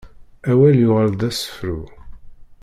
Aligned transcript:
Awal 0.49 0.75
yuɣal 0.81 1.11
d 1.19 1.21
asefru. 1.29 1.79